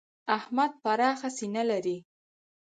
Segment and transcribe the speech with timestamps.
[0.37, 1.97] احمد پراخه سینه لري.